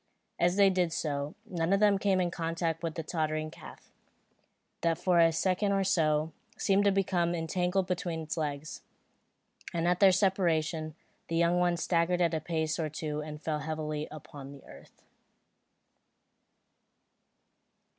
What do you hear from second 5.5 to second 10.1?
or so, seemed to become entangled between its legs; and at